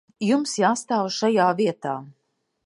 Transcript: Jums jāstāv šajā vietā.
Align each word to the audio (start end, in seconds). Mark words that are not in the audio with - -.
Jums 0.27 0.53
jāstāv 0.63 1.11
šajā 1.17 1.51
vietā. 1.61 1.95